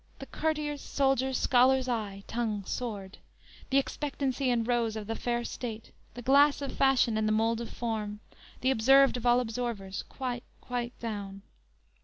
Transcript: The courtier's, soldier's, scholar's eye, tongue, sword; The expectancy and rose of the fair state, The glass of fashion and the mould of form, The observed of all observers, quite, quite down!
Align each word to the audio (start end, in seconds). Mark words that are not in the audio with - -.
The 0.17 0.25
courtier's, 0.25 0.81
soldier's, 0.81 1.37
scholar's 1.37 1.87
eye, 1.87 2.23
tongue, 2.25 2.65
sword; 2.65 3.19
The 3.69 3.77
expectancy 3.77 4.49
and 4.49 4.67
rose 4.67 4.95
of 4.95 5.05
the 5.05 5.13
fair 5.15 5.43
state, 5.43 5.91
The 6.15 6.23
glass 6.23 6.59
of 6.59 6.71
fashion 6.71 7.19
and 7.19 7.27
the 7.27 7.31
mould 7.31 7.61
of 7.61 7.69
form, 7.69 8.19
The 8.61 8.71
observed 8.71 9.15
of 9.15 9.27
all 9.27 9.39
observers, 9.39 10.01
quite, 10.09 10.41
quite 10.59 10.97
down! 10.99 11.43